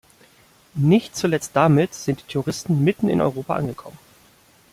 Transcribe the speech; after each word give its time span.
Nicht 0.73 1.15
zuletzt 1.15 1.51
damit 1.55 1.93
sind 1.93 2.21
die 2.21 2.23
Terroristen 2.27 2.83
mitten 2.83 3.07
in 3.07 3.21
Europa 3.21 3.53
angekommen. 3.55 3.99